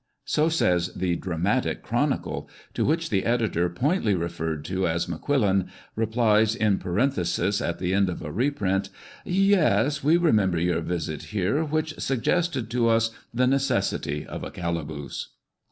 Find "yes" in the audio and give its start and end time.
9.25-10.03